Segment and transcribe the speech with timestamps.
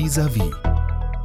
[0.00, 0.54] Vis-à-vis.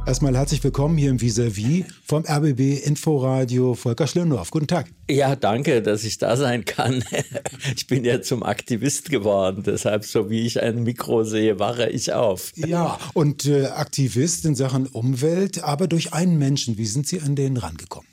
[0.04, 4.50] Erstmal herzlich willkommen hier im Vis-à-vis vom RBB Inforadio Volker Schlöndorff.
[4.50, 4.88] Guten Tag.
[5.08, 7.04] Ja, danke, dass ich da sein kann.
[7.76, 12.12] Ich bin ja zum Aktivist geworden, deshalb, so wie ich ein Mikro sehe, wache ich
[12.12, 12.52] auf.
[12.56, 16.76] Ja, und äh, Aktivist in Sachen Umwelt, aber durch einen Menschen.
[16.76, 18.08] Wie sind Sie an den rangekommen?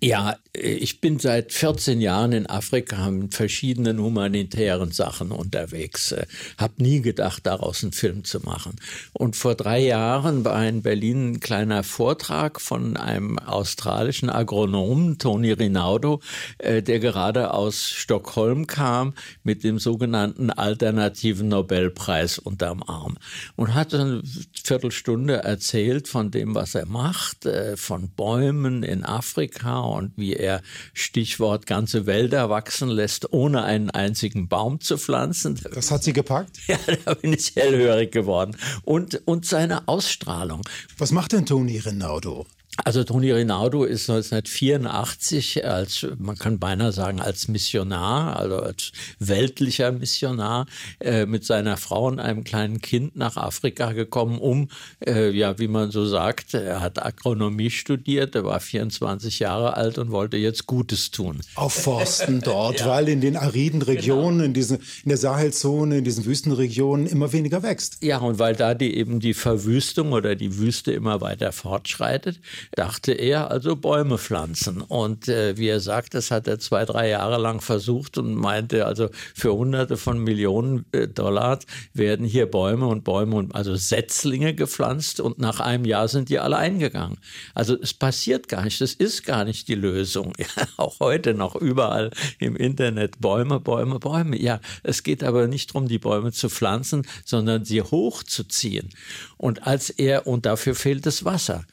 [0.00, 6.14] Ja, ich bin seit 14 Jahren in Afrika mit verschiedenen humanitären Sachen unterwegs.
[6.56, 8.76] Hab nie gedacht, daraus einen Film zu machen.
[9.12, 15.50] Und vor drei Jahren war in Berlin ein kleiner Vortrag von einem australischen Agronomen, Tony
[15.50, 16.20] Rinaldo,
[16.58, 23.16] äh, der gerade aus Stockholm kam mit dem sogenannten alternativen Nobelpreis unterm Arm
[23.56, 29.87] und hat eine Viertelstunde erzählt von dem, was er macht, äh, von Bäumen in Afrika
[29.88, 35.60] und wie er Stichwort ganze Wälder wachsen lässt, ohne einen einzigen Baum zu pflanzen.
[35.74, 36.58] Das hat Sie gepackt?
[36.68, 38.54] Ja, da bin ich hellhörig geworden.
[38.82, 40.60] Und, und seine Ausstrahlung.
[40.98, 42.46] Was macht denn Toni Rinaldo?
[42.84, 49.90] Also Toni Rinaldo ist 1984 als, man kann beinahe sagen, als Missionar, also als weltlicher
[49.90, 50.66] Missionar,
[51.00, 54.68] äh, mit seiner Frau und einem kleinen Kind nach Afrika gekommen, um,
[55.04, 59.98] äh, ja, wie man so sagt, er hat Agronomie studiert, er war 24 Jahre alt
[59.98, 61.40] und wollte jetzt Gutes tun.
[61.56, 62.86] Aufforsten dort, ja.
[62.86, 64.44] weil in den ariden Regionen, genau.
[64.44, 68.02] in, diesen, in der Sahelzone, in diesen Wüstenregionen immer weniger wächst.
[68.02, 72.40] Ja, und weil da die eben die Verwüstung oder die Wüste immer weiter fortschreitet,
[72.72, 74.80] dachte er, also Bäume pflanzen.
[74.80, 78.86] Und äh, wie er sagt, das hat er zwei, drei Jahre lang versucht und meinte,
[78.86, 81.58] also für hunderte von Millionen äh, Dollar
[81.94, 86.38] werden hier Bäume und Bäume und also Setzlinge gepflanzt und nach einem Jahr sind die
[86.38, 87.18] alle eingegangen.
[87.54, 90.32] Also es passiert gar nicht, das ist gar nicht die Lösung.
[90.56, 94.40] Ja, auch heute noch überall im Internet Bäume, Bäume, Bäume.
[94.40, 98.88] Ja, es geht aber nicht darum, die Bäume zu pflanzen, sondern sie hochzuziehen.
[99.36, 101.64] Und als er, und dafür fehlt das Wasser.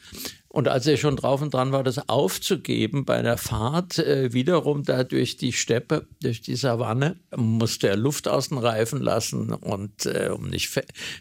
[0.55, 4.83] Und als er schon drauf und dran war, das aufzugeben bei der Fahrt, äh, wiederum
[4.83, 10.05] da durch die Steppe, durch die Savanne, musste er Luft aus den Reifen lassen und
[10.05, 10.71] äh, um nicht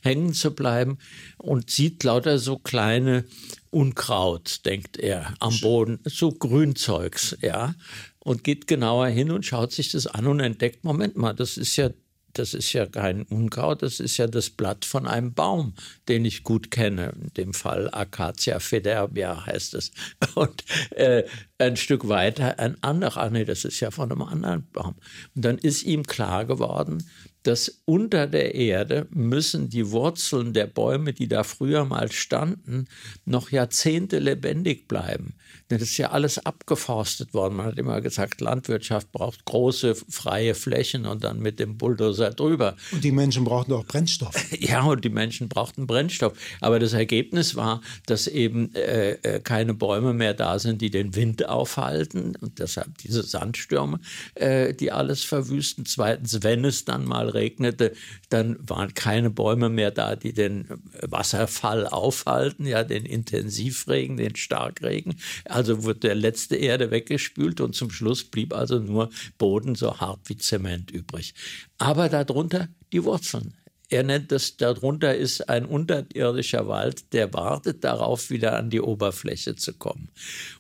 [0.05, 0.99] hängen zu bleiben
[1.37, 3.25] und sieht lauter so kleine
[3.71, 7.75] Unkraut, denkt er, am Boden, so Grünzeugs, ja.
[8.21, 11.75] Und geht genauer hin und schaut sich das an und entdeckt, Moment mal, das ist
[11.75, 11.91] ja
[12.39, 15.75] das ist ja kein Unkraut, das ist ja das Blatt von einem Baum,
[16.09, 17.13] den ich gut kenne.
[17.21, 19.93] In dem Fall Acacia federbia heißt es.
[20.35, 21.25] Und äh,
[21.59, 24.95] ein Stück weiter ein anderer, ah nee, das ist ja von einem anderen Baum.
[25.35, 27.03] Und dann ist ihm klar geworden,
[27.45, 32.87] dass unter der Erde müssen die Wurzeln der Bäume, die da früher mal standen,
[33.25, 35.35] noch Jahrzehnte lebendig bleiben.
[35.71, 37.57] Denn das ist ja alles abgeforstet worden.
[37.57, 42.77] Man hat immer gesagt, Landwirtschaft braucht große freie Flächen und dann mit dem Bulldozer drüber.
[42.93, 44.35] Und die Menschen brauchten auch Brennstoff.
[44.65, 46.33] Ja, und die Menschen brauchten Brennstoff.
[46.61, 51.15] Aber das Ergebnis war, dass eben äh, äh keine Bäume mehr da sind, die den
[51.15, 54.01] Wind aufhalten und deshalb diese Sandstürme,
[54.35, 55.85] äh, die alles verwüsten.
[55.85, 57.93] Zweitens, wenn es dann mal regnete,
[58.29, 60.67] dann waren keine Bäume mehr da, die den
[61.03, 65.17] Wasserfall aufhalten, ja, den Intensivregen, den Starkregen.
[65.45, 70.21] Also wurde der letzte Erde weggespült und zum Schluss blieb also nur Boden so hart
[70.27, 71.35] wie Zement übrig.
[71.79, 73.55] Aber darunter die Wurzeln.
[73.95, 79.55] Er nennt das, darunter ist ein unterirdischer Wald, der wartet darauf, wieder an die Oberfläche
[79.55, 80.09] zu kommen.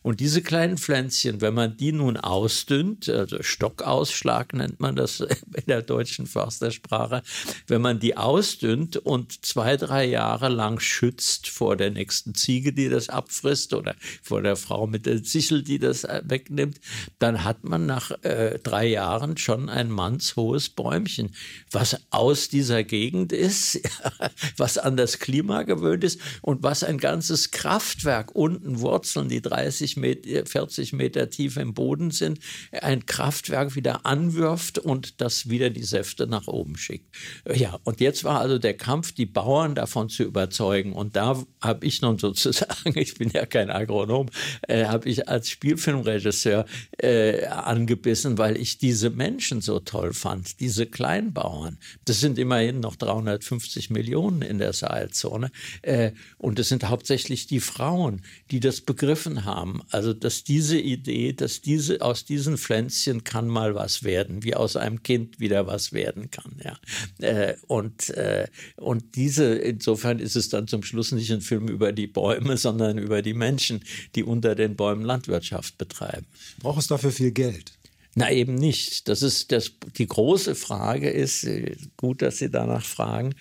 [0.03, 5.19] Und diese kleinen Pflänzchen, wenn man die nun ausdünnt, also Stockausschlag nennt man das
[5.57, 7.23] in der deutschen Förstersprache,
[7.67, 12.89] wenn man die ausdünnt und zwei, drei Jahre lang schützt vor der nächsten Ziege, die
[12.89, 16.81] das abfrisst oder vor der Frau mit der Sichel, die das äh, wegnimmt,
[17.19, 21.35] dann hat man nach äh, drei Jahren schon ein mannshohes Bäumchen,
[21.73, 23.81] was aus dieser Gegend Gegend ist,
[24.57, 29.97] was an das Klima gewöhnt ist und was ein ganzes Kraftwerk unten Wurzeln, die 30
[29.97, 32.39] Meter, 40 Meter tief im Boden sind,
[32.73, 37.15] ein Kraftwerk wieder anwirft und das wieder die Säfte nach oben schickt.
[37.53, 40.93] Ja, und jetzt war also der Kampf, die Bauern davon zu überzeugen.
[40.93, 44.29] Und da habe ich nun sozusagen, ich bin ja kein Agronom,
[44.69, 46.67] äh, habe ich als Spielfilmregisseur
[46.99, 51.79] äh, angebissen, weil ich diese Menschen so toll fand, diese Kleinbauern.
[52.05, 55.51] Das sind immerhin noch 350 Millionen in der Sahelzone.
[55.83, 59.83] Äh, und es sind hauptsächlich die Frauen, die das begriffen haben.
[59.91, 64.77] Also, dass diese Idee, dass diese, aus diesen Pflänzchen kann mal was werden, wie aus
[64.77, 66.61] einem Kind wieder was werden kann.
[66.63, 66.79] Ja.
[67.19, 68.47] Äh, und, äh,
[68.77, 72.99] und diese, insofern ist es dann zum Schluss nicht ein Film über die Bäume, sondern
[72.99, 73.81] über die Menschen,
[74.15, 76.27] die unter den Bäumen Landwirtschaft betreiben.
[76.59, 77.73] Braucht es dafür viel Geld?
[78.17, 79.09] Na eben nicht.
[79.09, 83.35] Das ist das, die große Frage ist, äh, gut, dass Sie danach fragen,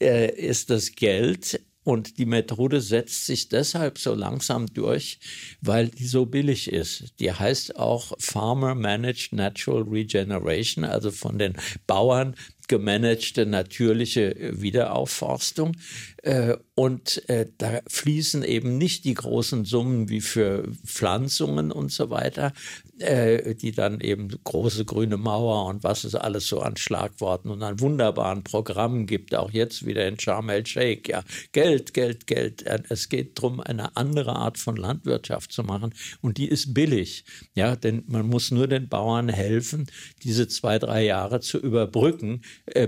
[0.00, 5.20] äh, ist das Geld Und die Methode setzt sich deshalb so langsam durch,
[5.62, 7.14] weil die so billig ist.
[7.18, 11.54] Die heißt auch Farmer Managed Natural Regeneration, also von den
[11.86, 12.36] Bauern
[12.68, 15.74] gemanagte natürliche Wiederaufforstung.
[16.22, 22.10] Äh, und äh, da fließen eben nicht die großen Summen wie für Pflanzungen und so
[22.10, 22.52] weiter,
[22.98, 27.62] äh, die dann eben große grüne Mauer und was es alles so an Schlagworten und
[27.62, 31.10] an wunderbaren Programmen gibt, auch jetzt wieder in Sharm el-Sheikh.
[31.10, 32.64] Ja, Geld, Geld, Geld.
[32.88, 37.24] Es geht darum, eine andere Art von Landwirtschaft zu machen und die ist billig.
[37.54, 39.86] Ja, denn man muss nur den Bauern helfen,
[40.22, 42.42] diese zwei, drei Jahre zu überbrücken,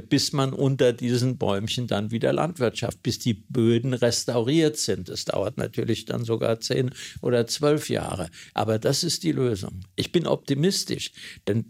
[0.09, 5.09] bis man unter diesen Bäumchen dann wieder Landwirtschaft, bis die Böden restauriert sind.
[5.09, 6.91] Das dauert natürlich dann sogar zehn
[7.23, 8.29] oder zwölf Jahre.
[8.55, 9.81] Aber das ist die Lösung.
[9.97, 11.13] Ich bin optimistisch,
[11.49, 11.65] denn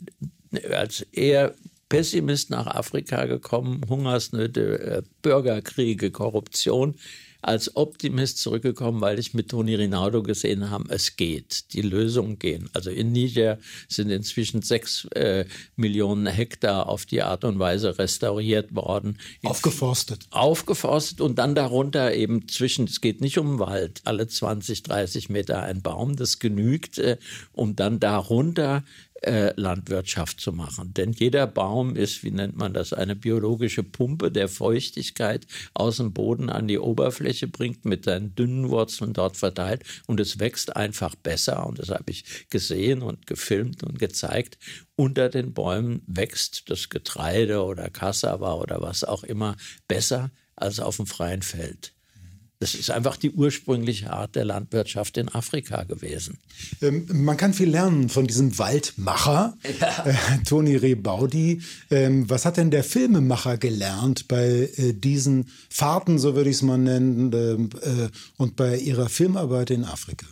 [0.70, 1.54] als eher
[1.88, 6.94] Pessimist nach Afrika gekommen, Hungersnöte, äh, Bürgerkriege, Korruption
[7.42, 12.68] als Optimist zurückgekommen, weil ich mit Toni Rinaldo gesehen habe, es geht, die Lösungen gehen.
[12.72, 13.58] Also in Niger
[13.88, 15.44] sind inzwischen sechs äh,
[15.76, 19.18] Millionen Hektar auf die Art und Weise restauriert worden.
[19.42, 20.26] Aufgeforstet.
[20.30, 25.62] Aufgeforstet und dann darunter eben zwischen, es geht nicht um Wald, alle 20, 30 Meter
[25.62, 27.16] ein Baum, das genügt, äh,
[27.52, 28.84] um dann darunter
[29.22, 30.94] äh, Landwirtschaft zu machen.
[30.94, 36.12] Denn jeder Baum ist, wie nennt man das, eine biologische Pumpe der Feuchtigkeit aus dem
[36.12, 41.14] Boden an die Oberfläche bringt, mit seinen dünnen Wurzeln dort verteilt und es wächst einfach
[41.14, 41.66] besser.
[41.66, 44.58] Und das habe ich gesehen und gefilmt und gezeigt.
[44.96, 49.56] Unter den Bäumen wächst das Getreide oder Cassava oder was auch immer
[49.88, 51.94] besser als auf dem freien Feld.
[52.60, 56.36] Das ist einfach die ursprüngliche Art der Landwirtschaft in Afrika gewesen.
[56.82, 60.04] Ähm, man kann viel lernen von diesem Waldmacher, ja.
[60.04, 60.14] äh,
[60.46, 61.62] Toni Rebaudi.
[61.90, 66.62] Ähm, was hat denn der Filmemacher gelernt bei äh, diesen Fahrten, so würde ich es
[66.62, 70.26] mal nennen, ähm, äh, und bei ihrer Filmarbeit in Afrika?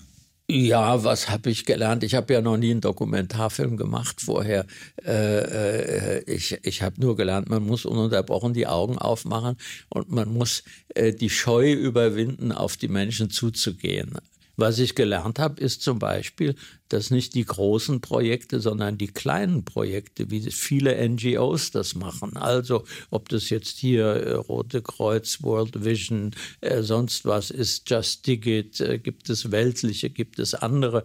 [0.51, 2.03] Ja, was habe ich gelernt?
[2.03, 4.65] Ich habe ja noch nie einen Dokumentarfilm gemacht vorher.
[5.05, 9.57] Äh, äh, ich ich habe nur gelernt, man muss ununterbrochen die Augen aufmachen
[9.91, 10.65] und man muss
[10.95, 14.17] äh, die Scheu überwinden, auf die Menschen zuzugehen.
[14.61, 16.57] Was ich gelernt habe, ist zum Beispiel,
[16.89, 22.37] dass nicht die großen Projekte, sondern die kleinen Projekte, wie viele NGOs das machen.
[22.37, 28.27] Also ob das jetzt hier äh, Rote Kreuz, World Vision, äh, sonst was ist, Just
[28.27, 31.05] Dig It, äh, gibt es weltliche, gibt es andere,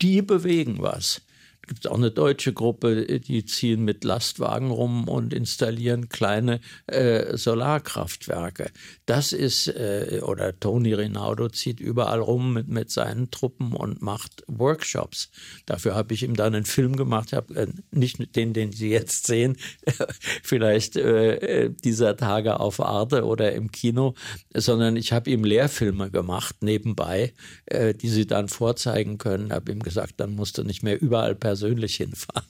[0.00, 1.20] die bewegen was
[1.66, 7.36] gibt es auch eine deutsche Gruppe, die ziehen mit Lastwagen rum und installieren kleine äh,
[7.36, 8.70] Solarkraftwerke.
[9.06, 14.42] Das ist, äh, oder Toni Rinaldo zieht überall rum mit, mit seinen Truppen und macht
[14.46, 15.30] Workshops.
[15.66, 19.26] Dafür habe ich ihm dann einen Film gemacht, habe äh, nicht den, den Sie jetzt
[19.26, 19.56] sehen,
[20.42, 24.14] vielleicht äh, dieser Tage auf Arte oder im Kino,
[24.54, 27.32] sondern ich habe ihm Lehrfilme gemacht nebenbei,
[27.66, 29.52] äh, die Sie dann vorzeigen können.
[29.52, 32.42] Habe ihm gesagt, dann musst du nicht mehr überall per persönlich hinfahren.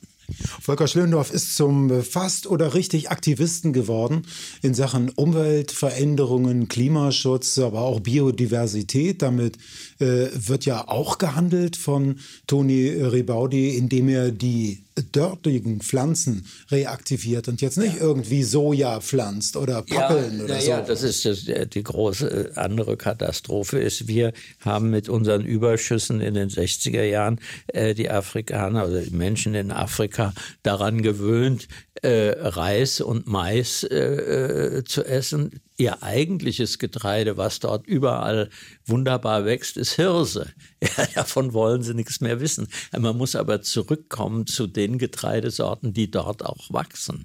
[0.62, 4.22] Volker Schlöndorff ist zum fast oder richtig Aktivisten geworden
[4.62, 9.20] in Sachen Umweltveränderungen, Klimaschutz, aber auch Biodiversität.
[9.20, 9.58] Damit
[9.98, 12.16] äh, wird ja auch gehandelt von
[12.46, 18.02] Toni Ribaudi, indem er die dortigen Pflanzen reaktiviert und jetzt nicht ja.
[18.02, 20.70] irgendwie Soja pflanzt oder Pappeln ja, oder so.
[20.70, 26.20] Ja, das ist das, die große äh, andere Katastrophe ist, wir haben mit unseren Überschüssen
[26.20, 31.66] in den 60er Jahren äh, die Afrikaner oder die Menschen in Afrika daran gewöhnt,
[32.02, 35.60] äh, Reis und Mais äh, äh, zu essen.
[35.76, 38.48] Ihr eigentliches Getreide, was dort überall
[38.86, 40.52] wunderbar wächst, ist Hirse.
[40.96, 42.68] Ja, davon wollen sie nichts mehr wissen.
[42.92, 47.24] Man muss aber zurückkommen zu den Getreidesorten, die dort auch wachsen.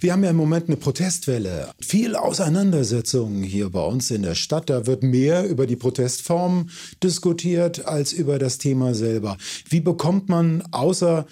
[0.00, 1.72] Wir haben ja im Moment eine Protestwelle.
[1.80, 4.70] Viel Auseinandersetzungen hier bei uns in der Stadt.
[4.70, 6.70] Da wird mehr über die Protestformen
[7.02, 9.36] diskutiert als über das Thema selber.
[9.68, 11.26] Wie bekommt man außer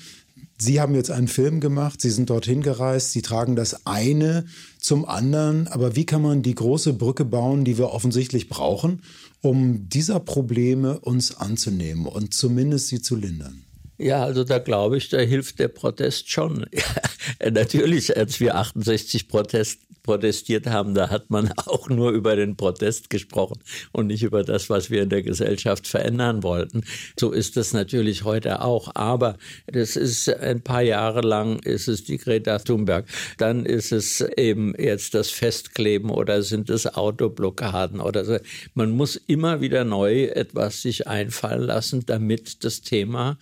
[0.59, 4.44] Sie haben jetzt einen Film gemacht, Sie sind dorthin gereist, Sie tragen das eine
[4.78, 9.02] zum anderen, aber wie kann man die große Brücke bauen, die wir offensichtlich brauchen,
[9.40, 13.64] um dieser Probleme uns anzunehmen und zumindest sie zu lindern?
[14.02, 16.66] Ja, also da glaube ich, da hilft der Protest schon.
[17.52, 23.11] Natürlich, als wir 68 Protest, protestiert haben, da hat man auch nur über den Protest
[23.11, 23.61] gesprochen
[23.92, 26.85] und nicht über das, was wir in der Gesellschaft verändern wollten.
[27.18, 28.94] So ist es natürlich heute auch.
[28.94, 33.06] Aber das ist ein paar Jahre lang ist es die Greta Thunberg.
[33.38, 38.38] Dann ist es eben jetzt das Festkleben oder sind es Autoblockaden oder so.
[38.75, 43.38] Man muss immer wieder neu etwas sich einfallen lassen, damit das Thema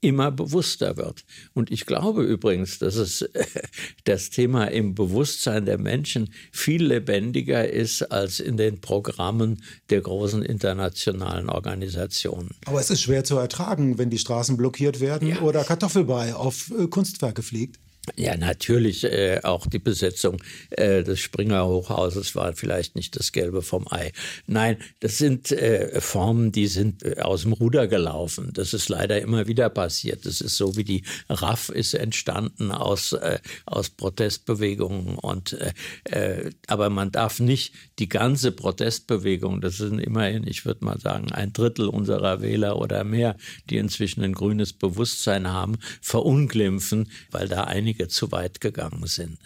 [0.00, 1.24] immer bewusster wird.
[1.54, 3.28] Und ich glaube übrigens, dass es
[4.04, 10.42] das Thema im Bewusstsein der Menschen viel lebendiger ist als in den Programmen der großen
[10.42, 12.50] internationalen Organisationen.
[12.66, 15.40] Aber es ist schwer zu ertragen, wenn die Straßen blockiert werden ja.
[15.40, 17.78] oder Kartoffelbrei auf äh, Kunstwerke fliegt.
[18.16, 23.62] Ja, natürlich äh, auch die Besetzung äh, des Springer Hochhauses war vielleicht nicht das Gelbe
[23.62, 24.10] vom Ei.
[24.48, 28.50] Nein, das sind äh, Formen, die sind äh, aus dem Ruder gelaufen.
[28.54, 30.26] Das ist leider immer wieder passiert.
[30.26, 35.16] Das ist so wie die RAF ist entstanden aus, äh, aus Protestbewegungen.
[35.16, 35.72] Und, äh,
[36.04, 41.30] äh, aber man darf nicht die ganze Protestbewegung, das sind immerhin, ich würde mal sagen,
[41.30, 43.36] ein Drittel unserer Wähler oder mehr,
[43.70, 49.38] die inzwischen ein grünes Bewusstsein haben, verunglimpfen, weil da einige einige zu weit gegangen sind.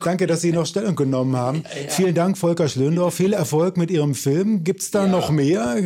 [0.00, 1.64] Danke, dass Sie noch Stellung genommen haben.
[1.64, 1.90] Ja.
[1.90, 3.14] Vielen Dank, Volker Schlöndorf.
[3.14, 4.62] Viel Erfolg mit Ihrem Film.
[4.62, 5.10] Gibt es da ja.
[5.10, 5.76] noch mehr?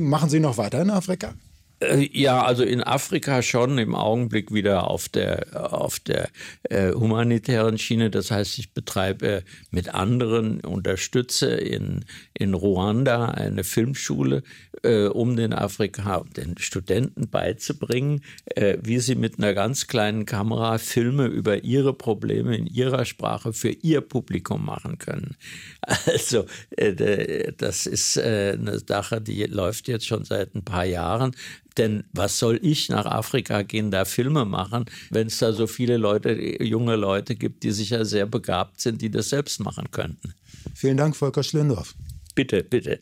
[0.00, 1.34] Machen Sie noch weiter in Afrika?
[1.80, 6.28] Äh, ja, also in Afrika schon im Augenblick wieder auf der, auf der
[6.64, 8.10] äh, humanitären Schiene.
[8.10, 14.42] Das heißt, ich betreibe mit anderen, unterstütze in, in Ruanda eine Filmschule,
[14.82, 20.78] äh, um den Afrika, den Studenten beizubringen, äh, wie sie mit einer ganz kleinen Kamera
[20.78, 25.36] Filme über ihre Probleme in ihrer Sprache für ihr Publikum machen können.
[26.06, 31.34] Also, äh, das ist äh, eine Sache, die läuft jetzt schon seit ein paar Jahren.
[31.78, 35.96] Denn was soll ich nach Afrika gehen, da Filme machen, wenn es da so viele
[35.96, 40.34] Leute, junge Leute gibt, die sicher sehr begabt sind, die das selbst machen könnten.
[40.74, 41.94] Vielen Dank, Volker Schlendorf.
[42.34, 43.00] Bitte, bitte.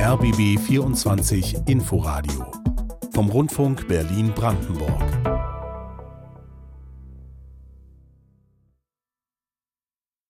[0.00, 2.52] RBB 24 Inforadio
[3.12, 5.15] vom Rundfunk Berlin-Brandenburg.